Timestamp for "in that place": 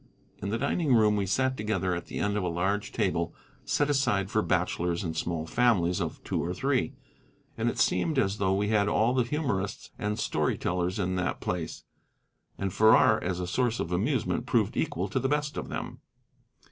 10.97-11.83